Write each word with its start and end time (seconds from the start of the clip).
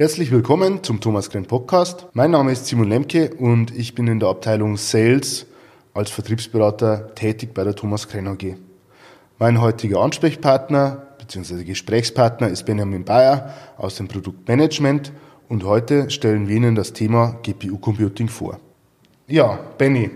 Herzlich 0.00 0.30
willkommen 0.30 0.82
zum 0.82 1.02
Thomas 1.02 1.28
Krenn 1.28 1.44
Podcast. 1.44 2.06
Mein 2.14 2.30
Name 2.30 2.52
ist 2.52 2.64
Simon 2.64 2.88
Lemke 2.88 3.34
und 3.34 3.70
ich 3.76 3.94
bin 3.94 4.06
in 4.06 4.18
der 4.18 4.30
Abteilung 4.30 4.78
Sales 4.78 5.44
als 5.92 6.10
Vertriebsberater 6.10 7.14
tätig 7.14 7.52
bei 7.52 7.64
der 7.64 7.74
Thomas 7.76 8.08
Krenn 8.08 8.26
AG. 8.26 8.56
Mein 9.38 9.60
heutiger 9.60 10.00
Ansprechpartner 10.00 11.06
bzw. 11.18 11.64
Gesprächspartner 11.64 12.48
ist 12.48 12.64
Benjamin 12.64 13.04
Bayer 13.04 13.52
aus 13.76 13.96
dem 13.96 14.08
Produktmanagement 14.08 15.12
und 15.50 15.64
heute 15.64 16.08
stellen 16.08 16.48
wir 16.48 16.56
Ihnen 16.56 16.76
das 16.76 16.94
Thema 16.94 17.36
GPU 17.42 17.76
Computing 17.76 18.28
vor. 18.28 18.58
Ja, 19.26 19.58
Benny, 19.76 20.08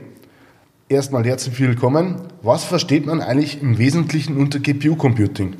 erstmal 0.88 1.26
herzlich 1.26 1.60
willkommen. 1.60 2.22
Was 2.40 2.64
versteht 2.64 3.04
man 3.04 3.20
eigentlich 3.20 3.60
im 3.60 3.76
Wesentlichen 3.76 4.38
unter 4.38 4.60
GPU 4.60 4.96
Computing? 4.96 5.56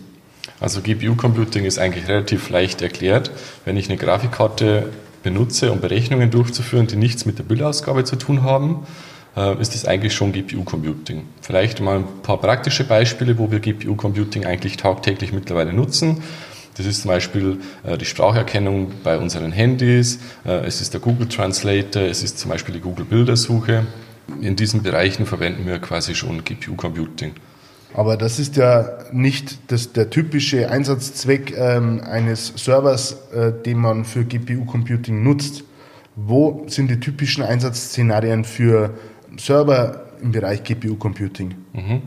Also 0.65 0.81
GPU-Computing 0.81 1.67
ist 1.67 1.79
eigentlich 1.79 2.09
relativ 2.09 2.49
leicht 2.49 2.81
erklärt. 2.81 3.31
Wenn 3.67 3.77
ich 3.77 3.91
eine 3.91 3.99
Grafikkarte 3.99 4.89
benutze, 5.23 5.71
um 5.71 5.83
Berechnungen 5.83 6.31
durchzuführen, 6.31 6.87
die 6.87 6.97
nichts 6.97 7.27
mit 7.27 7.39
der 7.39 7.43
Bildausgabe 7.43 8.05
zu 8.05 8.17
tun 8.17 8.45
haben, 8.45 8.87
äh, 9.37 9.61
ist 9.61 9.75
das 9.75 9.85
eigentlich 9.85 10.15
schon 10.15 10.33
GPU-Computing. 10.33 11.27
Vielleicht 11.43 11.83
mal 11.83 11.99
ein 11.99 12.07
paar 12.23 12.39
praktische 12.39 12.85
Beispiele, 12.85 13.37
wo 13.37 13.51
wir 13.51 13.61
GPU-Computing 13.61 14.47
eigentlich 14.47 14.79
tagtäglich 14.79 15.35
mittlerweile 15.35 15.75
nutzen. 15.75 16.23
Das 16.79 16.87
ist 16.87 17.03
zum 17.03 17.11
Beispiel 17.11 17.59
äh, 17.83 17.99
die 17.99 18.07
Spracherkennung 18.07 18.91
bei 19.03 19.19
unseren 19.19 19.53
Handys, 19.53 20.19
äh, 20.47 20.65
es 20.65 20.81
ist 20.81 20.95
der 20.95 21.01
Google 21.03 21.29
Translator, 21.29 22.05
es 22.05 22.23
ist 22.23 22.39
zum 22.39 22.51
Beispiel 22.51 22.73
die 22.73 22.81
Google 22.81 23.05
Bildersuche. 23.05 23.85
In 24.41 24.57
diesen 24.57 24.83
Bereichen 24.83 25.27
verwenden 25.27 25.67
wir 25.67 25.79
quasi 25.79 26.15
schon 26.15 26.43
GPU-Computing. 26.43 27.35
Aber 27.95 28.17
das 28.17 28.41
ist 28.41 28.57
ja 28.57 28.99
nicht 29.13 29.71
das, 29.71 29.93
der 29.93 30.11
typische 30.11 30.69
Einsatzzweck 30.69 31.57
ähm, 31.57 32.03
eines 32.05 32.53
Servers, 32.57 33.17
äh, 33.33 33.53
den 33.53 33.79
man 33.79 34.05
für 34.05 34.25
GPU-Computing 34.25 35.23
nutzt. 35.23 35.63
Wo 36.17 36.65
sind 36.67 36.91
die 36.91 36.99
typischen 36.99 37.45
Einsatzszenarien 37.45 38.45
für 38.45 38.91
Server 39.37 40.07
im 40.21 40.33
Bereich 40.33 40.65
GPU-Computing? 40.65 41.55
Mhm. 41.73 42.03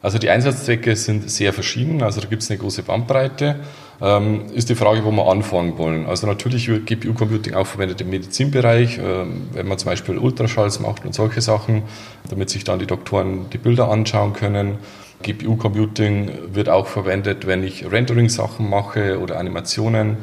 Also 0.00 0.18
die 0.18 0.30
Einsatzzwecke 0.30 0.96
sind 0.96 1.30
sehr 1.30 1.52
verschieden, 1.52 2.02
also 2.02 2.20
da 2.20 2.28
gibt 2.28 2.42
es 2.42 2.50
eine 2.50 2.58
große 2.58 2.82
Bandbreite. 2.82 3.56
Ähm, 4.00 4.42
ist 4.54 4.68
die 4.68 4.74
Frage, 4.74 5.04
wo 5.04 5.10
wir 5.10 5.26
anfangen 5.26 5.78
wollen. 5.78 6.06
Also 6.06 6.26
natürlich 6.26 6.68
wird 6.68 6.86
GPU-Computing 6.86 7.54
auch 7.54 7.66
verwendet 7.66 8.00
im 8.02 8.10
Medizinbereich, 8.10 8.98
ähm, 8.98 9.48
wenn 9.52 9.66
man 9.66 9.78
zum 9.78 9.90
Beispiel 9.90 10.18
Ultraschalls 10.18 10.80
macht 10.80 11.06
und 11.06 11.14
solche 11.14 11.40
Sachen, 11.40 11.82
damit 12.28 12.50
sich 12.50 12.64
dann 12.64 12.78
die 12.78 12.86
Doktoren 12.86 13.50
die 13.50 13.58
Bilder 13.58 13.90
anschauen 13.90 14.34
können. 14.34 14.78
GPU-Computing 15.22 16.54
wird 16.54 16.68
auch 16.68 16.86
verwendet, 16.86 17.46
wenn 17.46 17.62
ich 17.62 17.90
Rendering-Sachen 17.90 18.68
mache 18.68 19.18
oder 19.20 19.38
Animationen. 19.38 20.18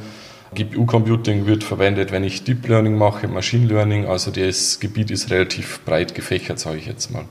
GPU-Computing 0.53 1.45
wird 1.45 1.63
verwendet, 1.63 2.11
wenn 2.11 2.23
ich 2.23 2.44
Deep 2.44 2.67
Learning 2.67 2.97
mache, 2.97 3.27
Machine 3.27 3.67
Learning. 3.67 4.05
Also 4.05 4.31
das 4.31 4.80
Gebiet 4.80 5.11
ist 5.11 5.31
relativ 5.31 5.81
breit 5.85 6.16
gefächert, 6.16 6.59
sage 6.59 6.77
ich 6.77 6.85
jetzt 6.85 7.11
mal. 7.11 7.25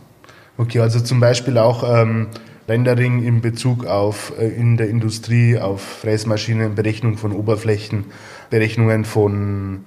Okay, 0.59 0.81
also 0.81 1.01
zum 1.01 1.21
Beispiel 1.21 1.57
auch 1.57 1.83
ähm, 1.89 2.29
Rendering 2.69 3.25
in 3.25 3.41
Bezug 3.41 3.87
auf 3.87 4.33
äh, 4.39 4.49
in 4.49 4.77
der 4.77 4.89
Industrie, 4.89 5.59
auf 5.59 5.81
Fräsmaschinen, 5.81 6.75
Berechnung 6.75 7.17
von 7.17 7.33
Oberflächen, 7.33 8.07
Berechnungen 8.51 9.05
von 9.05 9.85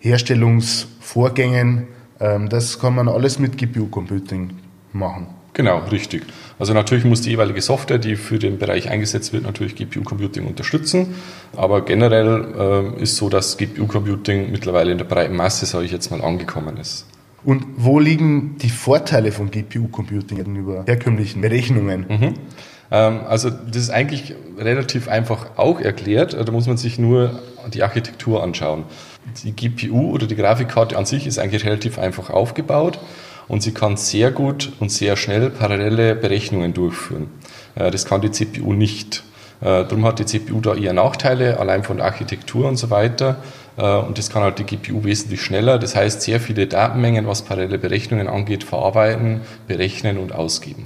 Herstellungsvorgängen. 0.00 1.86
Ähm, 2.20 2.48
das 2.48 2.78
kann 2.78 2.94
man 2.94 3.08
alles 3.08 3.38
mit 3.38 3.56
GPU-Computing 3.56 4.50
machen. 4.92 5.28
Genau, 5.54 5.78
richtig. 5.90 6.24
Also 6.58 6.74
natürlich 6.74 7.04
muss 7.04 7.22
die 7.22 7.30
jeweilige 7.30 7.62
Software, 7.62 7.98
die 7.98 8.16
für 8.16 8.38
den 8.40 8.58
Bereich 8.58 8.90
eingesetzt 8.90 9.32
wird, 9.32 9.44
natürlich 9.44 9.76
GPU-Computing 9.76 10.46
unterstützen. 10.46 11.14
Aber 11.56 11.84
generell 11.84 12.92
äh, 12.98 13.02
ist 13.02 13.16
so, 13.16 13.28
dass 13.28 13.56
GPU-Computing 13.56 14.50
mittlerweile 14.50 14.90
in 14.90 14.98
der 14.98 15.04
breiten 15.04 15.36
Masse, 15.36 15.64
sage 15.66 15.84
ich 15.84 15.92
jetzt 15.92 16.10
mal, 16.10 16.20
angekommen 16.22 16.76
ist. 16.76 17.06
Und 17.44 17.64
wo 17.76 18.00
liegen 18.00 18.56
die 18.58 18.70
Vorteile 18.70 19.30
von 19.30 19.50
GPU-Computing 19.50 20.38
gegenüber 20.38 20.84
herkömmlichen 20.86 21.40
Berechnungen? 21.40 22.06
Mhm. 22.08 22.34
Ähm, 22.90 23.20
also 23.28 23.50
das 23.50 23.82
ist 23.82 23.90
eigentlich 23.90 24.34
relativ 24.58 25.08
einfach 25.08 25.56
auch 25.56 25.80
erklärt. 25.80 26.34
Da 26.34 26.50
muss 26.50 26.66
man 26.66 26.78
sich 26.78 26.98
nur 26.98 27.38
die 27.72 27.84
Architektur 27.84 28.42
anschauen. 28.42 28.84
Die 29.44 29.52
GPU 29.52 30.10
oder 30.10 30.26
die 30.26 30.36
Grafikkarte 30.36 30.98
an 30.98 31.06
sich 31.06 31.26
ist 31.28 31.38
eigentlich 31.38 31.64
relativ 31.64 31.98
einfach 31.98 32.30
aufgebaut 32.30 32.98
und 33.48 33.62
sie 33.62 33.72
kann 33.72 33.96
sehr 33.96 34.30
gut 34.30 34.72
und 34.80 34.90
sehr 34.90 35.16
schnell 35.16 35.50
parallele 35.50 36.14
Berechnungen 36.14 36.74
durchführen. 36.74 37.28
Äh, 37.74 37.90
das 37.90 38.04
kann 38.04 38.20
die 38.20 38.30
CPU 38.30 38.72
nicht. 38.72 39.24
Äh, 39.60 39.84
darum 39.84 40.04
hat 40.04 40.18
die 40.18 40.26
CPU 40.26 40.60
da 40.60 40.74
eher 40.74 40.92
Nachteile, 40.92 41.58
allein 41.58 41.84
von 41.84 41.98
der 41.98 42.06
Architektur 42.06 42.68
und 42.68 42.76
so 42.76 42.90
weiter. 42.90 43.36
Äh, 43.76 43.96
und 43.96 44.18
das 44.18 44.30
kann 44.30 44.42
halt 44.42 44.58
die 44.58 44.64
GPU 44.64 45.04
wesentlich 45.04 45.42
schneller. 45.42 45.78
Das 45.78 45.96
heißt, 45.96 46.22
sehr 46.22 46.40
viele 46.40 46.66
Datenmengen, 46.66 47.26
was 47.26 47.42
parallele 47.42 47.78
Berechnungen 47.78 48.28
angeht, 48.28 48.64
verarbeiten, 48.64 49.40
berechnen 49.66 50.18
und 50.18 50.32
ausgeben. 50.32 50.84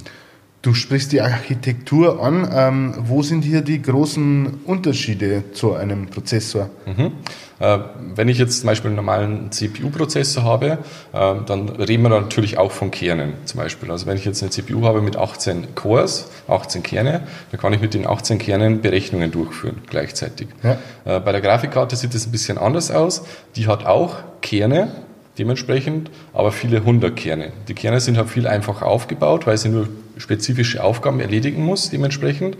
Du 0.61 0.73
sprichst 0.73 1.13
die 1.13 1.21
Architektur 1.21 2.21
an. 2.21 2.49
Ähm, 2.53 2.93
wo 2.99 3.21
sind 3.23 3.43
hier 3.43 3.61
die 3.61 3.81
großen 3.81 4.61
Unterschiede 4.65 5.43
zu 5.53 5.73
einem 5.73 6.07
Prozessor? 6.07 6.69
Mhm. 6.85 7.13
Äh, 7.59 7.79
wenn 8.15 8.27
ich 8.27 8.37
jetzt 8.37 8.59
zum 8.59 8.67
Beispiel 8.67 8.89
einen 8.89 8.97
normalen 8.97 9.51
CPU-Prozessor 9.51 10.43
habe, 10.43 10.79
äh, 11.13 11.35
dann 11.45 11.69
reden 11.69 12.03
wir 12.03 12.09
natürlich 12.09 12.57
auch 12.57 12.73
von 12.73 12.91
Kernen 12.91 13.35
zum 13.45 13.61
Beispiel. 13.61 13.89
Also 13.89 14.05
wenn 14.05 14.17
ich 14.17 14.25
jetzt 14.25 14.41
eine 14.41 14.49
CPU 14.49 14.85
habe 14.85 15.01
mit 15.01 15.15
18 15.15 15.75
Cores, 15.75 16.29
18 16.49 16.83
Kerne, 16.83 17.21
dann 17.51 17.59
kann 17.59 17.71
ich 17.71 17.79
mit 17.79 17.93
den 17.93 18.05
18 18.05 18.37
Kernen 18.37 18.81
Berechnungen 18.81 19.31
durchführen 19.31 19.77
gleichzeitig. 19.89 20.49
Ja. 20.63 20.77
Äh, 21.05 21.21
bei 21.21 21.31
der 21.31 21.39
Grafikkarte 21.39 21.95
sieht 21.95 22.13
es 22.13 22.27
ein 22.27 22.31
bisschen 22.31 22.57
anders 22.57 22.91
aus. 22.91 23.23
Die 23.55 23.67
hat 23.67 23.85
auch 23.85 24.17
Kerne, 24.41 24.91
dementsprechend, 25.37 26.11
aber 26.33 26.51
viele 26.51 26.83
hundert 26.83 27.15
Kerne. 27.15 27.51
Die 27.67 27.73
Kerne 27.73 27.99
sind 27.99 28.17
halt 28.17 28.29
viel 28.29 28.47
einfacher 28.47 28.85
aufgebaut, 28.85 29.47
weil 29.47 29.57
sie 29.57 29.69
nur 29.69 29.87
spezifische 30.17 30.83
Aufgaben 30.83 31.19
erledigen 31.19 31.63
muss, 31.63 31.89
dementsprechend. 31.89 32.57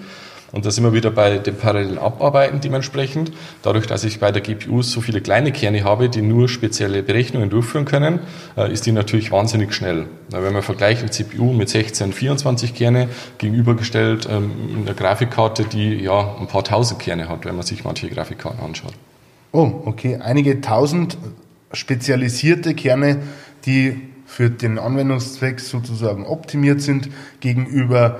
Und 0.52 0.66
da 0.66 0.72
sind 0.72 0.84
wir 0.84 0.94
wieder 0.94 1.12
bei 1.12 1.38
dem 1.38 1.56
parallelen 1.56 2.00
Abarbeiten 2.00 2.60
dementsprechend. 2.60 3.32
Dadurch, 3.62 3.86
dass 3.86 4.04
ich 4.04 4.20
bei 4.20 4.32
der 4.32 4.42
GPU 4.42 4.82
so 4.82 5.02
viele 5.02 5.22
kleine 5.22 5.52
Kerne 5.52 5.84
habe, 5.84 6.10
die 6.10 6.22
nur 6.22 6.50
spezielle 6.50 7.04
Berechnungen 7.04 7.50
durchführen 7.50 7.86
können, 7.86 8.20
äh, 8.58 8.72
ist 8.72 8.86
die 8.86 8.92
natürlich 8.92 9.32
wahnsinnig 9.32 9.74
schnell. 9.74 10.08
Wenn 10.30 10.54
man 10.54 10.64
vergleicht 10.64 11.02
eine 11.02 11.12
CPU 11.12 11.54
mit 11.54 11.70
16, 11.70 12.14
24 12.14 12.74
Kerne 12.74 13.10
gegenübergestellt 13.38 14.28
ähm, 14.30 14.52
einer 14.82 14.96
Grafikkarte, 14.96 15.66
die 15.66 15.96
ja 15.96 16.36
ein 16.40 16.48
paar 16.48 16.64
tausend 16.64 17.00
Kerne 17.00 17.30
hat, 17.30 17.46
wenn 17.46 17.56
man 17.56 17.66
sich 17.66 17.84
manche 17.84 18.10
Grafikkarten 18.10 18.64
anschaut. 18.64 18.94
Oh, 19.52 19.82
okay. 19.86 20.18
Einige 20.22 20.62
tausend 20.62 21.18
spezialisierte 21.74 22.74
Kerne, 22.74 23.22
die 23.66 24.02
für 24.26 24.50
den 24.50 24.78
Anwendungszweck 24.78 25.60
sozusagen 25.60 26.26
optimiert 26.26 26.82
sind 26.82 27.10
gegenüber, 27.40 28.20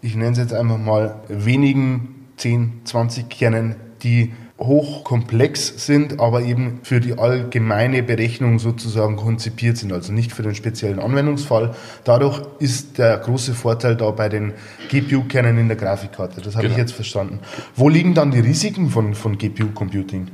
ich 0.00 0.16
nenne 0.16 0.32
es 0.32 0.38
jetzt 0.38 0.54
einfach 0.54 0.78
mal, 0.78 1.20
wenigen 1.28 2.26
10, 2.38 2.80
20 2.84 3.28
Kernen, 3.28 3.76
die 4.02 4.32
hochkomplex 4.58 5.86
sind, 5.86 6.20
aber 6.20 6.42
eben 6.42 6.80
für 6.82 7.00
die 7.00 7.18
allgemeine 7.18 8.02
Berechnung 8.02 8.58
sozusagen 8.58 9.16
konzipiert 9.16 9.76
sind, 9.76 9.92
also 9.92 10.12
nicht 10.12 10.32
für 10.32 10.42
den 10.42 10.54
speziellen 10.54 11.00
Anwendungsfall. 11.00 11.74
Dadurch 12.04 12.42
ist 12.58 12.98
der 12.98 13.18
große 13.18 13.54
Vorteil 13.54 13.96
da 13.96 14.10
bei 14.10 14.28
den 14.28 14.52
GPU-Kernen 14.88 15.58
in 15.58 15.68
der 15.68 15.76
Grafikkarte. 15.76 16.40
Das 16.40 16.54
habe 16.54 16.64
genau. 16.64 16.74
ich 16.74 16.78
jetzt 16.78 16.92
verstanden. 16.92 17.40
Wo 17.74 17.88
liegen 17.88 18.14
dann 18.14 18.30
die 18.30 18.40
Risiken 18.40 18.90
von, 18.90 19.14
von 19.14 19.36
GPU-Computing? 19.36 20.28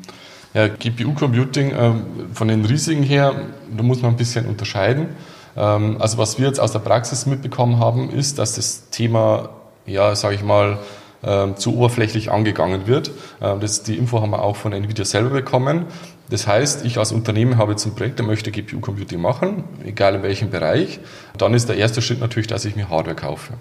Ja, 0.54 0.69
GPU-Computing, 0.69 1.72
ähm, 1.78 2.03
von 2.32 2.48
den 2.48 2.64
Risiken 2.64 3.03
her, 3.03 3.34
da 3.76 3.82
muss 3.82 4.00
man 4.00 4.12
ein 4.12 4.16
bisschen 4.16 4.47
unterscheiden. 4.47 5.09
Ähm, 5.56 5.97
also 6.00 6.19
was 6.19 6.38
wir 6.38 6.47
jetzt 6.47 6.59
aus 6.59 6.72
der 6.72 6.78
Praxis 6.78 7.26
mitbekommen 7.26 7.78
haben, 7.78 8.10
ist, 8.10 8.38
dass 8.38 8.54
das 8.54 8.89
Thema, 8.91 9.50
ja, 9.86 10.15
sage 10.15 10.36
ich 10.36 10.42
mal, 10.42 10.78
ähm, 11.22 11.56
zu 11.56 11.77
oberflächlich 11.77 12.30
angegangen 12.30 12.86
wird. 12.86 13.10
Das, 13.41 13.83
die 13.83 13.97
Info 13.97 14.22
haben 14.22 14.30
wir 14.30 14.42
auch 14.42 14.54
von 14.54 14.72
Nvidia 14.72 15.04
selber 15.04 15.30
bekommen. 15.30 15.86
Das 16.30 16.47
heißt, 16.47 16.84
ich 16.84 16.98
als 16.98 17.10
Unternehmen 17.10 17.56
habe 17.56 17.72
jetzt 17.72 17.86
ein 17.86 17.94
Projekt, 17.94 18.18
der 18.18 18.27
möchte 18.27 18.53
GPU-Computing 18.53 19.21
machen, 19.21 19.65
egal 19.84 20.15
in 20.15 20.22
welchem 20.22 20.51
Bereich. 20.51 21.01
Dann 21.36 21.54
ist 21.54 21.68
der 21.68 21.77
erste 21.77 22.03
Schritt 22.03 22.21
natürlich, 22.21 22.47
dass 22.47 22.65
ich 22.65 22.77
mir 22.77 22.89
Hardware 22.89 23.16
kaufe. 23.16 23.54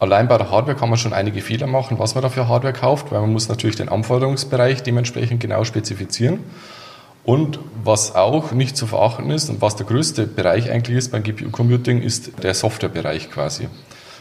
Allein 0.00 0.28
bei 0.28 0.38
der 0.38 0.50
Hardware 0.50 0.76
kann 0.76 0.90
man 0.90 0.98
schon 0.98 1.12
einige 1.12 1.40
Fehler 1.40 1.66
machen, 1.66 1.98
was 1.98 2.14
man 2.14 2.22
da 2.22 2.28
für 2.28 2.48
Hardware 2.48 2.72
kauft, 2.72 3.10
weil 3.10 3.20
man 3.20 3.32
muss 3.32 3.48
natürlich 3.48 3.76
den 3.76 3.88
Anforderungsbereich 3.88 4.82
dementsprechend 4.82 5.40
genau 5.40 5.64
spezifizieren. 5.64 6.40
Und 7.24 7.58
was 7.84 8.14
auch 8.14 8.52
nicht 8.52 8.76
zu 8.76 8.86
verachten 8.86 9.30
ist 9.30 9.50
und 9.50 9.60
was 9.60 9.76
der 9.76 9.86
größte 9.86 10.26
Bereich 10.26 10.70
eigentlich 10.70 10.96
ist 10.96 11.12
beim 11.12 11.22
GPU-Computing, 11.22 12.00
ist 12.00 12.42
der 12.42 12.54
Softwarebereich 12.54 13.30
quasi. 13.30 13.68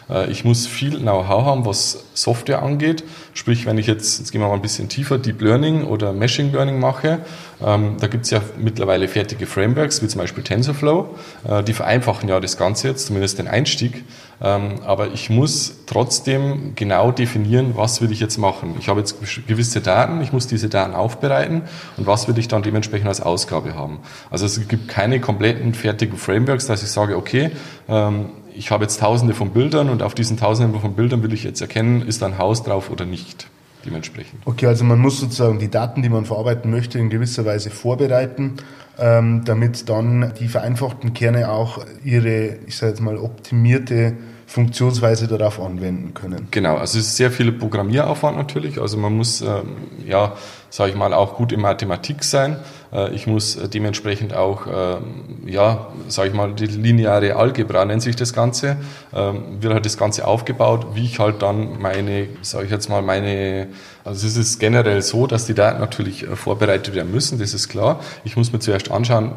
Äh, 0.10 0.30
ich 0.32 0.44
muss 0.44 0.68
viel 0.68 1.00
Know-how 1.00 1.46
haben, 1.46 1.66
was 1.66 2.06
Software 2.14 2.62
angeht. 2.62 3.04
Sprich, 3.34 3.66
wenn 3.66 3.78
ich 3.78 3.88
jetzt, 3.88 4.20
jetzt 4.20 4.32
gehen 4.32 4.42
wir 4.42 4.48
mal 4.48 4.56
ein 4.56 4.62
bisschen 4.62 4.90
tiefer, 4.90 5.18
Deep 5.18 5.42
Learning 5.42 5.84
oder 5.84 6.14
Machine 6.14 6.52
Learning 6.52 6.80
mache, 6.80 7.20
ähm, 7.66 7.98
da 8.00 8.08
gibt 8.08 8.26
es 8.26 8.32
ja 8.32 8.42
mittlerweile 8.58 9.08
fertige 9.08 9.46
Frameworks, 9.46 10.02
wie 10.02 10.08
zum 10.08 10.20
Beispiel 10.22 10.44
TensorFlow. 10.44 11.16
Äh, 11.48 11.64
die 11.64 11.74
vereinfachen 11.74 12.30
ja 12.30 12.40
das 12.40 12.58
Ganze 12.58 12.90
jetzt, 12.90 13.08
zumindest 13.08 13.40
den 13.40 13.48
Einstieg. 13.48 14.04
Ähm, 14.40 14.82
aber 14.86 15.14
ich 15.14 15.32
muss 15.32 15.78
trotzdem 15.88 16.74
genau 16.76 17.12
definieren, 17.12 17.72
was 17.76 18.02
will 18.02 18.12
ich 18.12 18.20
jetzt 18.20 18.38
machen. 18.38 18.76
Ich 18.80 18.88
habe 18.88 19.00
jetzt 19.00 19.18
gewisse 19.48 19.82
Daten, 19.82 20.22
ich 20.22 20.32
muss 20.32 20.46
diese 20.46 20.70
Daten 20.70 20.94
aufbereiten 20.94 21.64
und 21.98 22.06
was 22.06 22.28
will 22.28 22.38
ich 22.38 22.48
dann 22.48 22.62
dementsprechend 22.62 23.08
als 23.08 23.20
Ausgabe 23.20 23.74
haben. 23.74 24.00
Also 24.30 24.46
es 24.46 24.68
gibt 24.68 24.90
keine 24.90 25.20
kompletten 25.20 25.74
fertigen 25.74 26.18
Frameworks, 26.18 26.68
dass 26.68 26.84
ich 26.84 26.90
sage, 26.90 27.18
okay, 27.18 27.50
ähm, 27.90 28.30
ich 28.58 28.72
habe 28.72 28.84
jetzt 28.84 29.00
tausende 29.00 29.34
von 29.34 29.52
Bildern 29.52 29.90
und 29.90 30.02
auf 30.02 30.16
diesen 30.16 30.38
tausenden 30.38 30.80
von 30.80 30.94
Bildern 30.94 31.24
will 31.24 31.34
ich 31.34 31.44
jetzt 31.44 31.62
erkennen, 31.62 32.02
ist 32.02 32.22
da 32.22 32.26
ein 32.26 32.38
Haus 32.38 32.64
drauf 32.64 32.90
oder 32.90 33.06
nicht 33.06 33.48
dementsprechend. 33.86 34.42
Okay, 34.46 34.66
also 34.66 34.84
man 34.84 35.00
muss 35.00 35.20
sozusagen 35.20 35.60
die 35.60 35.70
Daten, 35.70 36.02
die 36.02 36.10
man 36.10 36.26
verarbeiten 36.26 36.72
möchte, 36.72 37.00
in 37.00 37.10
gewisser 37.10 37.46
Weise 37.46 37.70
vorbereiten, 37.70 38.58
ähm, 39.00 39.44
damit 39.46 39.90
dann 39.90 40.34
die 40.40 40.48
vereinfachten 40.48 41.14
Kerne 41.14 41.50
auch 41.50 41.86
ihre, 42.04 42.58
ich 42.66 42.76
sage 42.76 42.92
jetzt 42.92 43.02
mal, 43.02 43.18
optimierte 43.18 44.14
Funktionsweise 44.48 45.28
darauf 45.28 45.60
anwenden 45.60 46.14
können. 46.14 46.48
Genau, 46.52 46.78
also 46.78 46.98
es 46.98 47.08
ist 47.08 47.18
sehr 47.18 47.32
viel 47.32 47.52
Programmieraufwand 47.52 48.38
natürlich. 48.38 48.80
Also 48.80 48.98
man 48.98 49.12
muss, 49.12 49.42
ähm, 49.42 49.76
ja, 50.06 50.38
sage 50.70 50.92
ich 50.92 50.98
mal, 50.98 51.14
auch 51.14 51.36
gut 51.36 51.52
in 51.52 51.60
Mathematik 51.60 52.24
sein. 52.24 52.56
Äh, 52.94 53.14
ich 53.14 53.28
muss 53.28 53.58
äh, 53.58 53.68
dementsprechend 53.68 54.34
auch, 54.34 54.66
ähm, 54.66 55.46
ja, 55.46 55.88
sage 56.08 56.30
ich 56.30 56.34
mal, 56.34 56.54
die 56.54 56.66
lineare 56.66 57.36
Algebra 57.36 57.84
nennt 57.84 58.02
sich 58.02 58.16
das 58.16 58.32
Ganze, 58.32 58.78
ähm, 59.14 59.62
wird 59.62 59.74
halt 59.74 59.86
das 59.86 59.98
Ganze 59.98 60.26
aufgebaut, 60.26 60.88
wie 60.94 61.04
ich 61.04 61.20
halt 61.20 61.42
dann 61.42 61.82
meine, 61.82 62.30
sage 62.42 62.66
ich 62.66 62.72
jetzt 62.72 62.90
mal, 62.90 63.02
meine, 63.02 63.68
also 64.06 64.26
es 64.26 64.38
ist 64.38 64.60
generell 64.60 65.02
so, 65.02 65.28
dass 65.28 65.46
die 65.46 65.56
Daten 65.56 65.82
natürlich 65.82 66.24
äh, 66.24 66.38
vorbereitet 66.38 66.96
werden 66.96 67.12
müssen, 67.12 67.38
das 67.38 67.54
ist 67.54 67.68
klar. 67.68 68.00
Ich 68.24 68.38
muss 68.38 68.54
mir 68.54 68.60
zuerst 68.60 68.92
anschauen, 68.92 69.34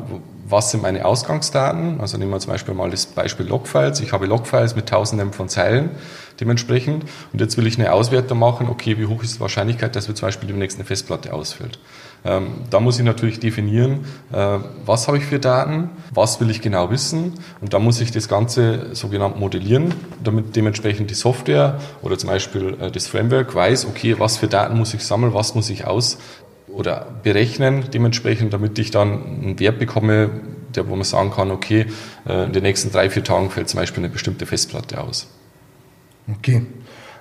was 0.51 0.71
sind 0.71 0.83
meine 0.83 1.05
Ausgangsdaten? 1.05 2.01
Also 2.01 2.19
nehmen 2.19 2.31
wir 2.31 2.41
zum 2.41 2.53
Beispiel 2.53 2.75
mal 2.75 2.91
das 2.91 3.07
Beispiel 3.07 3.47
Logfiles. 3.47 4.01
Ich 4.01 4.13
habe 4.13 4.27
Logfiles 4.27 4.77
mit 4.77 4.89
tausenden 4.89 5.33
von 5.33 5.49
Zeilen 5.49 5.91
dementsprechend. 6.41 7.05
Und 7.33 7.41
jetzt 7.41 7.57
will 7.57 7.67
ich 7.67 7.79
eine 7.79 7.93
Auswertung 7.93 8.39
machen, 8.39 8.69
okay, 8.69 8.99
wie 8.99 9.07
hoch 9.07 9.23
ist 9.23 9.37
die 9.37 9.41
Wahrscheinlichkeit, 9.41 9.95
dass 9.95 10.09
mir 10.09 10.15
zum 10.15 10.29
Beispiel 10.29 10.49
demnächst 10.49 10.79
eine 10.79 10.85
Festplatte 10.85 11.33
ausfällt. 11.33 11.79
Ähm, 12.25 12.49
da 12.69 12.81
muss 12.81 12.99
ich 12.99 13.05
natürlich 13.05 13.41
definieren, 13.41 14.05
äh, 14.33 14.59
was 14.85 15.07
habe 15.07 15.19
ich 15.19 15.25
für 15.25 15.39
Daten, 15.39 15.91
was 16.13 16.41
will 16.41 16.51
ich 16.51 16.61
genau 16.61 16.91
wissen. 16.91 17.35
Und 17.61 17.73
da 17.73 17.79
muss 17.79 18.01
ich 18.01 18.11
das 18.11 18.29
Ganze 18.29 18.95
sogenannt 18.95 19.39
modellieren, 19.39 19.95
damit 20.23 20.57
dementsprechend 20.57 21.11
die 21.11 21.15
Software 21.15 21.81
oder 22.03 22.19
zum 22.19 22.29
Beispiel 22.29 22.77
äh, 22.81 22.91
das 22.91 23.07
Framework 23.07 23.55
weiß, 23.55 23.87
okay, 23.87 24.17
was 24.19 24.37
für 24.37 24.49
Daten 24.49 24.77
muss 24.77 24.93
ich 24.95 25.05
sammeln, 25.05 25.33
was 25.35 25.55
muss 25.55 25.71
ich 25.71 25.87
aus 25.87 26.19
oder 26.81 27.07
berechnen 27.23 27.85
dementsprechend, 27.93 28.53
damit 28.55 28.79
ich 28.79 28.91
dann 28.91 29.43
einen 29.43 29.61
Wert 29.61 29.79
bekomme, 29.79 30.31
der, 30.75 30.89
wo 30.89 30.97
man 30.97 31.05
sagen 31.05 31.31
kann, 31.31 31.51
okay, 31.51 31.87
äh, 32.27 32.45
in 32.45 32.53
den 32.53 32.63
nächsten 32.63 32.91
drei, 32.91 33.11
vier 33.11 33.23
Tagen 33.23 33.51
fällt 33.51 33.69
zum 33.69 33.79
Beispiel 33.79 34.03
eine 34.03 34.13
bestimmte 34.13 34.47
Festplatte 34.47 35.01
aus. 35.01 35.29
Okay. 36.39 36.63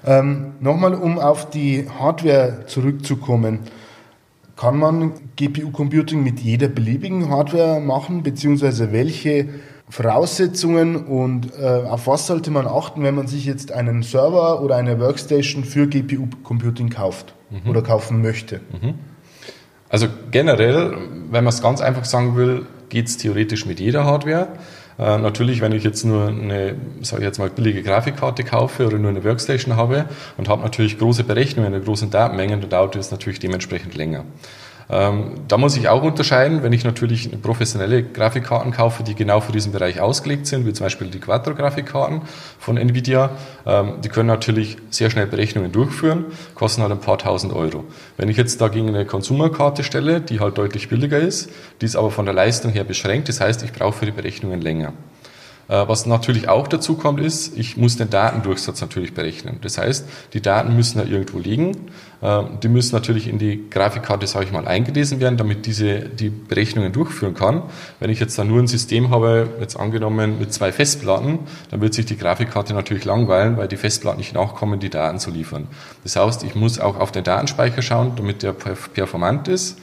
Ähm, 0.05 0.53
Nochmal, 0.61 0.93
um 0.93 1.19
auf 1.19 1.49
die 1.49 1.87
Hardware 1.99 2.63
zurückzukommen. 2.67 3.59
Kann 4.55 4.77
man 4.77 5.13
GPU-Computing 5.35 6.23
mit 6.23 6.39
jeder 6.39 6.67
beliebigen 6.67 7.29
Hardware 7.29 7.79
machen, 7.79 8.23
beziehungsweise 8.23 8.91
welche 8.91 9.47
Voraussetzungen 9.89 10.95
und 10.95 11.51
äh, 11.59 11.65
auf 11.65 12.07
was 12.07 12.27
sollte 12.27 12.51
man 12.51 12.67
achten, 12.67 13.03
wenn 13.03 13.15
man 13.15 13.27
sich 13.27 13.45
jetzt 13.45 13.71
einen 13.71 14.03
Server 14.03 14.61
oder 14.61 14.75
eine 14.75 14.99
Workstation 14.99 15.63
für 15.63 15.87
GPU-Computing 15.87 16.89
kauft 16.89 17.33
mhm. 17.49 17.69
oder 17.69 17.81
kaufen 17.81 18.21
möchte? 18.21 18.61
Mhm. 18.81 18.95
Also 19.89 20.07
generell, 20.31 20.97
wenn 21.31 21.43
man 21.43 21.53
es 21.53 21.61
ganz 21.61 21.81
einfach 21.81 22.05
sagen 22.05 22.35
will, 22.35 22.65
geht 22.89 23.07
es 23.07 23.17
theoretisch 23.17 23.65
mit 23.65 23.79
jeder 23.79 24.05
Hardware. 24.05 24.47
Äh, 24.99 25.17
natürlich, 25.17 25.61
wenn 25.61 25.71
ich 25.71 25.83
jetzt 25.83 26.03
nur 26.03 26.27
eine, 26.27 26.75
sage 27.01 27.21
ich 27.21 27.25
jetzt 27.25 27.39
mal, 27.39 27.49
billige 27.49 27.81
Grafikkarte 27.81 28.43
kaufe 28.43 28.85
oder 28.85 28.97
nur 28.97 29.09
eine 29.09 29.23
Workstation 29.23 29.75
habe 29.75 30.05
und 30.37 30.49
habe 30.49 30.61
natürlich 30.61 30.99
große 30.99 31.23
Berechnungen 31.23 31.73
in 31.73 31.83
großen 31.83 32.11
Datenmengen, 32.11 32.61
dann 32.61 32.69
dauert 32.69 32.95
es 32.95 33.09
natürlich 33.09 33.39
dementsprechend 33.39 33.95
länger. 33.95 34.25
Ähm, 34.91 35.41
da 35.47 35.57
muss 35.57 35.77
ich 35.77 35.87
auch 35.87 36.01
unterscheiden, 36.01 36.63
wenn 36.63 36.73
ich 36.73 36.83
natürlich 36.83 37.29
professionelle 37.41 38.01
Grafikkarten 38.01 38.71
kaufe, 38.71 39.03
die 39.03 39.13
genau 39.13 39.39
für 39.39 39.51
diesen 39.51 39.71
Bereich 39.71 40.01
ausgelegt 40.01 40.47
sind, 40.47 40.65
wie 40.65 40.73
zum 40.73 40.85
Beispiel 40.85 41.07
die 41.07 41.19
Quattro-Grafikkarten 41.19 42.21
von 42.57 42.77
Nvidia. 42.77 43.29
Ähm, 43.67 44.01
die 44.03 44.09
können 44.09 44.27
natürlich 44.27 44.77
sehr 44.89 45.11
schnell 45.11 45.27
Berechnungen 45.27 45.71
durchführen, 45.71 46.25
kosten 46.55 46.81
halt 46.81 46.91
ein 46.91 47.01
paar 47.01 47.19
tausend 47.19 47.53
Euro. 47.53 47.83
Wenn 48.17 48.29
ich 48.29 48.37
jetzt 48.37 48.61
dagegen 48.61 48.87
eine 48.87 49.05
Consumer-Karte 49.05 49.83
stelle, 49.83 50.21
die 50.21 50.39
halt 50.39 50.57
deutlich 50.57 50.89
billiger 50.89 51.19
ist, 51.19 51.51
die 51.81 51.85
ist 51.85 51.95
aber 51.95 52.09
von 52.09 52.25
der 52.25 52.33
Leistung 52.33 52.71
her 52.71 52.83
beschränkt, 52.83 53.29
das 53.29 53.41
heißt, 53.41 53.61
ich 53.63 53.73
brauche 53.73 53.99
für 53.99 54.05
die 54.05 54.11
Berechnungen 54.11 54.59
länger. 54.59 54.93
Äh, 55.69 55.87
was 55.87 56.07
natürlich 56.07 56.49
auch 56.49 56.67
dazu 56.67 56.95
kommt, 56.95 57.21
ist, 57.21 57.55
ich 57.57 57.77
muss 57.77 57.95
den 57.95 58.09
Datendurchsatz 58.09 58.81
natürlich 58.81 59.13
berechnen. 59.13 59.59
Das 59.61 59.77
heißt, 59.77 60.05
die 60.33 60.41
Daten 60.41 60.75
müssen 60.75 60.97
da 60.97 61.05
irgendwo 61.05 61.37
liegen. 61.37 61.91
Äh, 62.21 62.43
die 62.63 62.67
müssen 62.67 62.95
natürlich 62.95 63.27
in 63.27 63.37
die 63.37 63.69
Grafikkarte, 63.69 64.25
sage 64.25 64.45
ich 64.45 64.51
mal, 64.51 64.67
eingelesen 64.67 65.19
werden, 65.19 65.37
damit 65.37 65.67
diese 65.67 65.99
die 65.99 66.29
Berechnungen 66.29 66.91
durchführen 66.91 67.35
kann. 67.35 67.61
Wenn 67.99 68.09
ich 68.09 68.19
jetzt 68.19 68.37
da 68.39 68.43
nur 68.43 68.59
ein 68.59 68.67
System 68.67 69.11
habe, 69.11 69.47
jetzt 69.59 69.79
angenommen 69.79 70.39
mit 70.39 70.51
zwei 70.51 70.71
Festplatten, 70.71 71.39
dann 71.69 71.81
wird 71.81 71.93
sich 71.93 72.07
die 72.07 72.17
Grafikkarte 72.17 72.73
natürlich 72.73 73.05
langweilen, 73.05 73.55
weil 73.57 73.67
die 73.67 73.77
Festplatten 73.77 74.17
nicht 74.17 74.33
nachkommen, 74.33 74.79
die 74.79 74.89
Daten 74.89 75.19
zu 75.19 75.29
liefern. 75.29 75.67
Das 76.03 76.15
heißt, 76.15 76.43
ich 76.43 76.55
muss 76.55 76.79
auch 76.79 76.99
auf 76.99 77.11
den 77.11 77.23
Datenspeicher 77.23 77.83
schauen, 77.83 78.13
damit 78.15 78.41
der 78.41 78.53
performant 78.53 79.47
ist. 79.47 79.77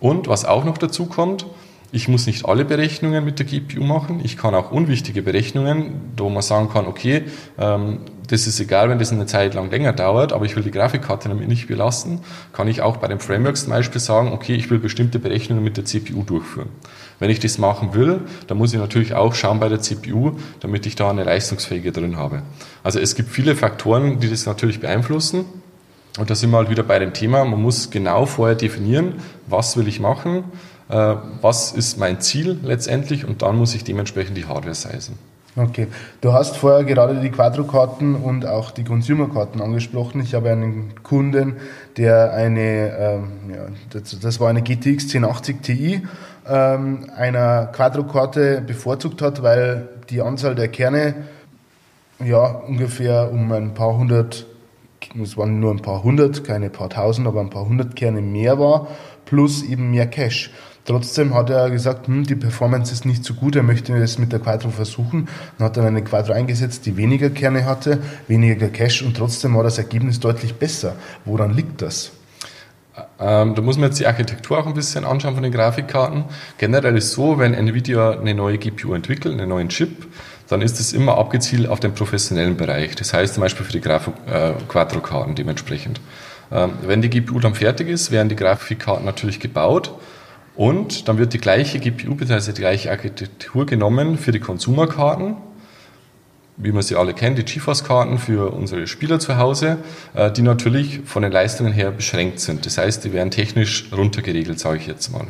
Und 0.00 0.26
was 0.26 0.46
auch 0.46 0.64
noch 0.64 0.78
dazu 0.78 1.06
kommt, 1.06 1.44
ich 1.90 2.08
muss 2.08 2.26
nicht 2.26 2.44
alle 2.44 2.64
Berechnungen 2.64 3.24
mit 3.24 3.38
der 3.38 3.46
GPU 3.46 3.82
machen. 3.82 4.20
Ich 4.22 4.36
kann 4.36 4.54
auch 4.54 4.70
unwichtige 4.70 5.22
Berechnungen, 5.22 6.12
wo 6.16 6.28
man 6.28 6.42
sagen 6.42 6.68
kann, 6.70 6.86
okay, 6.86 7.24
ähm, 7.58 8.00
das 8.28 8.46
ist 8.46 8.60
egal, 8.60 8.90
wenn 8.90 8.98
das 8.98 9.10
eine 9.10 9.24
Zeit 9.24 9.54
lang 9.54 9.70
länger 9.70 9.94
dauert, 9.94 10.34
aber 10.34 10.44
ich 10.44 10.54
will 10.54 10.62
die 10.62 10.70
Grafikkarte 10.70 11.30
damit 11.30 11.48
nicht 11.48 11.66
belasten, 11.66 12.20
kann 12.52 12.68
ich 12.68 12.82
auch 12.82 12.98
bei 12.98 13.08
den 13.08 13.20
Frameworks 13.20 13.62
zum 13.62 13.70
Beispiel 13.70 14.00
sagen, 14.00 14.32
okay, 14.32 14.54
ich 14.54 14.70
will 14.70 14.78
bestimmte 14.78 15.18
Berechnungen 15.18 15.64
mit 15.64 15.78
der 15.78 15.86
CPU 15.86 16.22
durchführen. 16.24 16.68
Wenn 17.18 17.30
ich 17.30 17.40
das 17.40 17.56
machen 17.56 17.94
will, 17.94 18.20
dann 18.46 18.58
muss 18.58 18.74
ich 18.74 18.78
natürlich 18.78 19.14
auch 19.14 19.34
schauen 19.34 19.58
bei 19.58 19.70
der 19.70 19.80
CPU, 19.80 20.32
damit 20.60 20.84
ich 20.84 20.94
da 20.94 21.08
eine 21.08 21.24
leistungsfähige 21.24 21.90
drin 21.90 22.18
habe. 22.18 22.42
Also 22.82 23.00
es 23.00 23.14
gibt 23.14 23.30
viele 23.30 23.56
Faktoren, 23.56 24.20
die 24.20 24.28
das 24.28 24.44
natürlich 24.44 24.80
beeinflussen. 24.80 25.46
Und 26.18 26.30
da 26.30 26.34
sind 26.34 26.50
wir 26.50 26.58
halt 26.58 26.68
wieder 26.68 26.82
bei 26.82 26.98
dem 26.98 27.12
Thema, 27.12 27.44
man 27.44 27.62
muss 27.62 27.90
genau 27.90 28.26
vorher 28.26 28.56
definieren, 28.56 29.14
was 29.46 29.76
will 29.76 29.86
ich 29.86 30.00
machen, 30.00 30.44
was 30.88 31.72
ist 31.72 31.98
mein 31.98 32.20
Ziel 32.20 32.58
letztendlich 32.62 33.26
und 33.26 33.42
dann 33.42 33.56
muss 33.56 33.74
ich 33.74 33.84
dementsprechend 33.84 34.36
die 34.36 34.46
Hardware 34.46 34.74
sizen. 34.74 35.18
Okay, 35.58 35.88
du 36.20 36.32
hast 36.32 36.56
vorher 36.56 36.84
gerade 36.84 37.20
die 37.20 37.30
Quadro-Karten 37.30 38.14
und 38.14 38.46
auch 38.46 38.70
die 38.70 38.84
Consumer-Karten 38.84 39.60
angesprochen. 39.60 40.20
Ich 40.20 40.34
habe 40.34 40.50
einen 40.50 40.94
Kunden, 41.02 41.56
der 41.96 42.32
eine, 42.32 42.96
ähm, 42.96 43.32
ja, 43.52 43.66
das, 43.90 44.20
das, 44.20 44.38
war 44.38 44.50
eine 44.50 44.62
GTX 44.62 45.06
1080 45.06 45.62
Ti, 45.62 46.06
ähm, 46.48 47.10
einer 47.16 47.66
Quadro-Karte 47.66 48.62
bevorzugt 48.64 49.20
hat, 49.20 49.42
weil 49.42 49.88
die 50.10 50.22
Anzahl 50.22 50.54
der 50.54 50.68
Kerne 50.68 51.14
ja 52.24 52.46
ungefähr 52.46 53.32
um 53.32 53.50
ein 53.50 53.74
paar 53.74 53.96
hundert, 53.96 54.46
es 55.20 55.36
waren 55.36 55.58
nur 55.58 55.72
ein 55.72 55.82
paar 55.82 56.04
hundert, 56.04 56.44
keine 56.44 56.70
paar 56.70 56.90
tausend, 56.90 57.26
aber 57.26 57.40
ein 57.40 57.50
paar 57.50 57.66
hundert 57.66 57.96
Kerne 57.96 58.20
mehr 58.20 58.60
war, 58.60 58.86
plus 59.24 59.64
eben 59.64 59.90
mehr 59.90 60.06
Cache. 60.06 60.50
Trotzdem 60.88 61.34
hat 61.34 61.50
er 61.50 61.68
gesagt, 61.68 62.06
hm, 62.06 62.24
die 62.24 62.34
Performance 62.34 62.94
ist 62.94 63.04
nicht 63.04 63.22
so 63.22 63.34
gut, 63.34 63.54
er 63.56 63.62
möchte 63.62 63.94
es 63.94 64.16
mit 64.16 64.32
der 64.32 64.38
Quattro 64.38 64.70
versuchen. 64.70 65.28
Dann 65.58 65.66
hat 65.66 65.76
er 65.76 65.84
eine 65.84 66.02
Quattro 66.02 66.32
eingesetzt, 66.32 66.86
die 66.86 66.96
weniger 66.96 67.28
Kerne 67.28 67.66
hatte, 67.66 67.98
weniger 68.26 68.68
Cache 68.68 69.04
und 69.04 69.14
trotzdem 69.14 69.54
war 69.54 69.62
das 69.62 69.76
Ergebnis 69.76 70.18
deutlich 70.18 70.54
besser. 70.54 70.96
Woran 71.26 71.52
liegt 71.52 71.82
das? 71.82 72.12
Ähm, 73.20 73.54
da 73.54 73.60
muss 73.60 73.76
man 73.76 73.90
jetzt 73.90 74.00
die 74.00 74.06
Architektur 74.06 74.58
auch 74.58 74.66
ein 74.66 74.72
bisschen 74.72 75.04
anschauen 75.04 75.34
von 75.34 75.42
den 75.42 75.52
Grafikkarten. 75.52 76.24
Generell 76.56 76.96
ist 76.96 77.12
so, 77.12 77.38
wenn 77.38 77.52
Nvidia 77.52 78.18
eine 78.18 78.32
neue 78.32 78.56
GPU 78.56 78.94
entwickelt, 78.94 79.38
einen 79.38 79.50
neuen 79.50 79.68
Chip, 79.68 80.06
dann 80.48 80.62
ist 80.62 80.80
es 80.80 80.94
immer 80.94 81.18
abgezielt 81.18 81.68
auf 81.68 81.80
den 81.80 81.92
professionellen 81.92 82.56
Bereich. 82.56 82.96
Das 82.96 83.12
heißt 83.12 83.34
zum 83.34 83.42
Beispiel 83.42 83.66
für 83.66 83.72
die 83.72 83.86
äh, 83.86 84.52
Quattro-Karten 84.68 85.34
dementsprechend. 85.34 86.00
Ähm, 86.50 86.70
wenn 86.80 87.02
die 87.02 87.10
GPU 87.10 87.40
dann 87.40 87.54
fertig 87.54 87.90
ist, 87.90 88.10
werden 88.10 88.30
die 88.30 88.36
Grafikkarten 88.36 89.04
natürlich 89.04 89.38
gebaut 89.38 89.92
und 90.58 91.06
dann 91.06 91.18
wird 91.18 91.34
die 91.34 91.38
gleiche 91.38 91.78
GPU 91.78 92.16
bzw. 92.16 92.50
die 92.50 92.60
gleiche 92.60 92.90
Architektur 92.90 93.64
genommen 93.64 94.18
für 94.18 94.32
die 94.32 94.40
Konsumerkarten, 94.40 95.36
wie 96.56 96.72
man 96.72 96.82
sie 96.82 96.96
alle 96.96 97.14
kennt, 97.14 97.38
die 97.38 97.44
GeForce-Karten 97.44 98.18
für 98.18 98.52
unsere 98.52 98.88
Spieler 98.88 99.20
zu 99.20 99.38
Hause, 99.38 99.78
äh, 100.14 100.32
die 100.32 100.42
natürlich 100.42 101.02
von 101.04 101.22
den 101.22 101.30
Leistungen 101.30 101.72
her 101.72 101.92
beschränkt 101.92 102.40
sind. 102.40 102.66
Das 102.66 102.76
heißt, 102.76 103.04
die 103.04 103.12
werden 103.12 103.30
technisch 103.30 103.88
runtergeregelt, 103.92 104.58
sage 104.58 104.78
ich 104.78 104.88
jetzt 104.88 105.12
mal. 105.12 105.28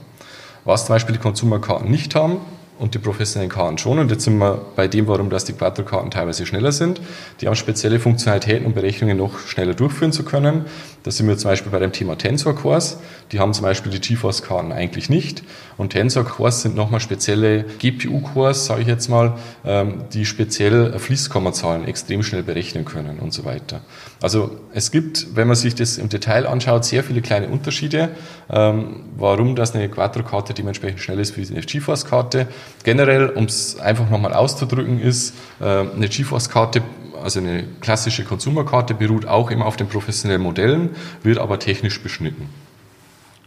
Was 0.64 0.87
zum 0.87 0.94
Beispiel 0.94 1.16
die 1.16 1.20
Konsumerkarten 1.20 1.90
nicht 1.90 2.14
haben, 2.14 2.38
und 2.78 2.94
die 2.94 2.99
professionellen 2.99 3.50
Karten 3.50 3.78
schon. 3.78 3.99
Und 3.99 4.11
jetzt 4.11 4.25
sind 4.25 4.38
wir 4.38 4.61
bei 4.76 4.88
dem, 4.88 5.06
warum 5.06 5.30
das 5.30 5.44
die 5.44 5.52
Quattro-Karten 5.52 6.11
teilweise 6.11 6.47
schneller 6.47 6.73
sind. 6.73 7.00
Die 7.40 7.47
haben 7.47 7.56
spezielle 7.56 7.99
Funktionalitäten, 7.99 8.66
um 8.66 8.75
Berechnungen 8.75 9.16
noch 9.16 9.38
schneller 9.40 9.75
durchführen 9.75 10.12
zu 10.12 10.25
können. 10.25 10.66
Da 11.02 11.11
sind 11.11 11.28
wir 11.28 11.38
zum 11.38 11.50
Beispiel 11.50 11.73
bei 11.73 11.78
dem 11.78 11.92
Thema 11.92 12.16
Tensor 12.18 12.54
Cores. 12.54 12.99
Die 13.32 13.40
haben 13.40 13.52
zum 13.54 13.62
Beispiel 13.62 13.90
die 13.90 14.00
GeForce-Karten 14.00 14.73
eigentlich 14.73 15.08
nicht. 15.08 15.42
Und 15.76 15.90
Tensor 15.90 16.25
Cores 16.25 16.62
sind 16.62 16.75
nochmal 16.75 17.00
spezielle 17.00 17.64
GPU-Cores, 17.78 18.66
sage 18.66 18.82
ich 18.82 18.88
jetzt 18.88 19.08
mal, 19.08 19.38
ähm, 19.64 20.02
die 20.12 20.25
speziell 20.25 20.99
Fließkommazahlen 20.99 21.87
extrem 21.87 22.23
schnell 22.23 22.42
berechnen 22.42 22.85
können 22.85 23.18
und 23.18 23.32
so 23.32 23.44
weiter. 23.44 23.80
Also 24.20 24.58
es 24.75 24.90
gibt, 24.90 25.37
wenn 25.37 25.47
man 25.47 25.56
sich 25.56 25.75
das 25.75 25.99
im 25.99 26.08
Detail 26.08 26.47
anschaut, 26.47 26.85
sehr 26.85 27.04
viele 27.04 27.23
kleine 27.23 27.49
Unterschiede, 27.49 28.11
ähm, 28.50 29.04
warum 29.16 29.56
das 29.56 29.75
eine 29.75 29.88
Quattro-Karte 29.88 30.54
dementsprechend 30.54 31.00
schnell 31.00 31.20
ist 31.20 31.37
wie 31.37 31.47
eine 31.47 31.64
GeForce-Karte. 31.64 32.49
Generell, 32.84 33.30
um 33.30 33.44
es 33.44 33.78
einfach 33.78 34.08
nochmal 34.08 34.34
auszudrücken, 34.34 35.00
ist 35.00 35.34
äh, 35.60 35.64
eine 35.64 36.08
GeForce-Karte 36.08 36.82
also 37.22 37.40
eine 37.40 37.64
klassische 37.80 38.25
Konsumerkarte 38.25 38.94
beruht 38.94 39.26
auch 39.26 39.50
immer 39.50 39.66
auf 39.66 39.76
den 39.76 39.88
professionellen 39.88 40.42
Modellen, 40.42 40.90
wird 41.22 41.38
aber 41.38 41.58
technisch 41.58 42.00
beschnitten. 42.02 42.48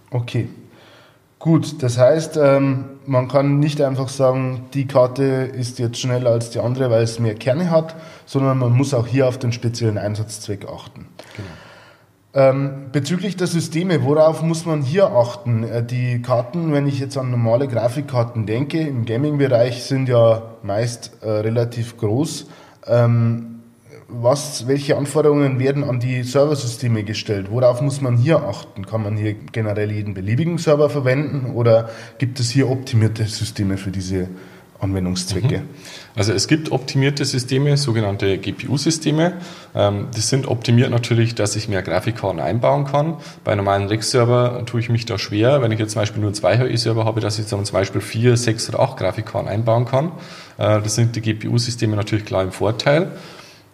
Okay. 0.09 0.49
Gut, 1.39 1.81
das 1.81 1.97
heißt, 1.97 2.37
ähm, 2.37 2.85
man 3.07 3.27
kann 3.27 3.59
nicht 3.59 3.81
einfach 3.81 4.09
sagen, 4.09 4.67
die 4.75 4.85
Karte 4.85 5.23
ist 5.23 5.79
jetzt 5.79 5.99
schneller 5.99 6.29
als 6.29 6.51
die 6.51 6.59
andere, 6.59 6.91
weil 6.91 7.01
es 7.01 7.17
mehr 7.17 7.33
Kerne 7.33 7.71
hat, 7.71 7.95
sondern 8.27 8.59
man 8.59 8.73
muss 8.73 8.93
auch 8.93 9.07
hier 9.07 9.27
auf 9.27 9.39
den 9.39 9.51
speziellen 9.51 9.97
Einsatzzweck 9.97 10.67
achten. 10.67 11.07
Genau. 11.35 11.49
Ähm, 12.33 12.85
bezüglich 12.93 13.35
der 13.35 13.47
Systeme, 13.47 14.05
worauf 14.05 14.41
muss 14.41 14.65
man 14.65 14.81
hier 14.81 15.07
achten? 15.07 15.63
Äh, 15.63 15.83
die 15.83 16.21
Karten, 16.21 16.71
wenn 16.71 16.87
ich 16.87 16.99
jetzt 16.99 17.17
an 17.17 17.29
normale 17.29 17.67
Grafikkarten 17.67 18.45
denke, 18.45 18.79
im 18.79 19.05
Gaming-Bereich 19.05 19.83
sind 19.83 20.07
ja 20.07 20.41
meist 20.63 21.11
äh, 21.21 21.29
relativ 21.29 21.97
groß. 21.97 22.47
Ähm, 22.87 23.51
was, 24.07 24.67
welche 24.67 24.97
Anforderungen 24.97 25.59
werden 25.59 25.83
an 25.83 25.99
die 25.99 26.23
Serversysteme 26.23 27.03
gestellt? 27.03 27.47
Worauf 27.49 27.81
muss 27.81 28.01
man 28.01 28.17
hier 28.17 28.43
achten? 28.43 28.85
Kann 28.85 29.03
man 29.03 29.17
hier 29.17 29.33
generell 29.33 29.91
jeden 29.91 30.13
beliebigen 30.13 30.57
Server 30.57 30.89
verwenden 30.89 31.53
oder 31.53 31.89
gibt 32.17 32.39
es 32.39 32.49
hier 32.49 32.69
optimierte 32.69 33.25
Systeme 33.25 33.77
für 33.77 33.91
diese 33.91 34.29
Anwendungszwecke? 34.81 35.59
Mhm. 35.59 35.69
Also 36.15 36.33
es 36.33 36.47
gibt 36.47 36.71
optimierte 36.71 37.23
Systeme, 37.23 37.77
sogenannte 37.77 38.37
GPU-Systeme. 38.37 39.33
Ähm, 39.73 40.07
die 40.15 40.21
sind 40.21 40.47
optimiert 40.47 40.91
natürlich, 40.91 41.35
dass 41.35 41.55
ich 41.55 41.69
mehr 41.69 41.81
Grafikkarten 41.81 42.39
einbauen 42.39 42.85
kann. 42.85 43.17
Bei 43.43 43.55
normalen 43.55 43.87
Rex-Server 43.87 44.65
tue 44.65 44.81
ich 44.81 44.89
mich 44.89 45.05
da 45.05 45.17
schwer. 45.17 45.61
Wenn 45.61 45.71
ich 45.71 45.79
jetzt 45.79 45.93
zum 45.93 46.01
Beispiel 46.01 46.21
nur 46.21 46.33
zwei 46.33 46.57
HE-Server 46.57 47.05
habe, 47.05 47.21
dass 47.21 47.39
ich 47.39 47.47
dann 47.47 47.63
zum 47.63 47.73
Beispiel 47.73 48.01
vier, 48.01 48.35
sechs 48.35 48.67
oder 48.67 48.79
acht 48.79 48.97
Grafikkarten 48.97 49.49
einbauen 49.49 49.85
kann. 49.85 50.11
Äh, 50.57 50.81
das 50.81 50.95
sind 50.95 51.15
die 51.15 51.21
GPU-Systeme 51.21 51.95
natürlich 51.95 52.25
klar 52.25 52.43
im 52.43 52.51
Vorteil. 52.51 53.11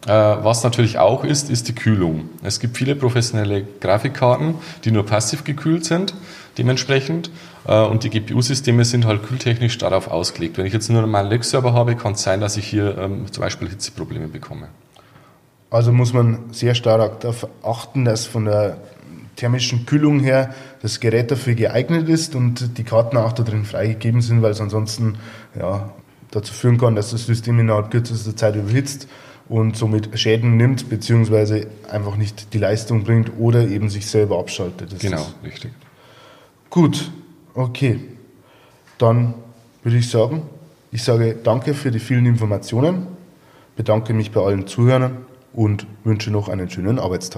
Äh, 0.07 0.11
was 0.11 0.63
natürlich 0.63 0.97
auch 0.99 1.25
ist, 1.25 1.49
ist 1.49 1.67
die 1.67 1.75
Kühlung. 1.75 2.29
Es 2.41 2.61
gibt 2.61 2.77
viele 2.77 2.95
professionelle 2.95 3.63
Grafikkarten, 3.81 4.55
die 4.85 4.91
nur 4.91 5.05
passiv 5.05 5.43
gekühlt 5.43 5.83
sind, 5.83 6.15
dementsprechend. 6.57 7.29
Äh, 7.67 7.81
und 7.81 8.05
die 8.05 8.09
GPU-Systeme 8.09 8.85
sind 8.85 9.05
halt 9.05 9.23
kühltechnisch 9.23 9.77
darauf 9.77 10.07
ausgelegt. 10.07 10.57
Wenn 10.57 10.65
ich 10.65 10.71
jetzt 10.71 10.89
nur 10.89 10.99
einen 10.99 11.11
normalen 11.11 11.29
Lex-Server 11.29 11.73
habe, 11.73 11.97
kann 11.97 12.13
es 12.13 12.23
sein, 12.23 12.39
dass 12.39 12.55
ich 12.55 12.65
hier 12.65 12.97
ähm, 12.97 13.29
zum 13.29 13.41
Beispiel 13.41 13.67
Hitzeprobleme 13.67 14.29
bekomme. 14.29 14.69
Also 15.69 15.91
muss 15.91 16.13
man 16.13 16.53
sehr 16.53 16.73
stark 16.73 17.19
darauf 17.19 17.45
achten, 17.61 18.05
dass 18.05 18.25
von 18.25 18.45
der 18.45 18.77
thermischen 19.35 19.85
Kühlung 19.85 20.21
her 20.21 20.55
das 20.81 21.01
Gerät 21.01 21.31
dafür 21.31 21.53
geeignet 21.53 22.07
ist 22.07 22.33
und 22.33 22.77
die 22.77 22.83
Karten 22.85 23.17
auch 23.17 23.33
da 23.33 23.43
drin 23.43 23.65
freigegeben 23.65 24.21
sind, 24.21 24.41
weil 24.41 24.51
es 24.51 24.61
ansonsten 24.61 25.17
ja, 25.59 25.89
dazu 26.31 26.53
führen 26.53 26.77
kann, 26.77 26.95
dass 26.95 27.11
das 27.11 27.25
System 27.25 27.59
innerhalb 27.59 27.91
kürzester 27.91 28.37
Zeit 28.37 28.55
überhitzt 28.55 29.09
und 29.49 29.77
somit 29.77 30.17
Schäden 30.19 30.57
nimmt, 30.57 30.89
beziehungsweise 30.89 31.67
einfach 31.89 32.17
nicht 32.17 32.53
die 32.53 32.57
Leistung 32.57 33.03
bringt 33.03 33.31
oder 33.39 33.67
eben 33.67 33.89
sich 33.89 34.07
selber 34.07 34.39
abschaltet. 34.39 34.91
Das 34.91 34.99
genau, 34.99 35.25
richtig. 35.43 35.71
Gut, 36.69 37.11
okay. 37.53 37.99
Dann 38.97 39.35
würde 39.83 39.97
ich 39.97 40.09
sagen, 40.09 40.41
ich 40.91 41.03
sage 41.03 41.35
danke 41.41 41.73
für 41.73 41.91
die 41.91 41.99
vielen 41.99 42.25
Informationen, 42.25 43.07
bedanke 43.75 44.13
mich 44.13 44.31
bei 44.31 44.41
allen 44.41 44.67
Zuhörern 44.67 45.17
und 45.53 45.85
wünsche 46.03 46.31
noch 46.31 46.49
einen 46.49 46.69
schönen 46.69 46.99
Arbeitstag. 46.99 47.35